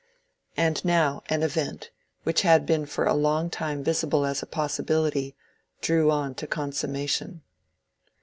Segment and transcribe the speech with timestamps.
[0.57, 1.91] ]And now an event,
[2.23, 5.35] which had for a long time been visible as a possibility,
[5.79, 7.43] drew on to consummation.